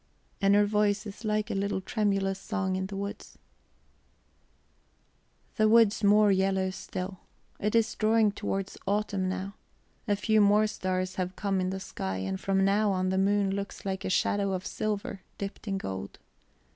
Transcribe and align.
And 0.41 0.55
her 0.55 0.65
voice 0.65 1.05
is 1.05 1.23
like 1.23 1.51
a 1.51 1.53
little 1.53 1.79
tremulous 1.79 2.39
song 2.39 2.75
in 2.75 2.87
the 2.87 2.95
woods. 2.97 3.37
The 5.57 5.69
woods 5.69 6.03
more 6.03 6.31
yellow 6.31 6.71
still. 6.71 7.19
It 7.59 7.75
is 7.75 7.93
drawing 7.93 8.31
towards 8.31 8.79
autumn 8.87 9.29
now; 9.29 9.53
a 10.07 10.15
few 10.15 10.41
more 10.41 10.65
stars 10.65 11.17
have 11.17 11.35
come 11.35 11.61
in 11.61 11.69
the 11.69 11.79
sky, 11.79 12.17
and 12.17 12.39
from 12.39 12.65
now 12.65 12.91
on 12.91 13.09
the 13.09 13.19
moon 13.19 13.51
looks 13.53 13.85
like 13.85 14.03
a 14.03 14.09
shadow 14.09 14.53
of 14.53 14.65
silver 14.65 15.21
dipped 15.37 15.67
in 15.67 15.77
gold. 15.77 16.17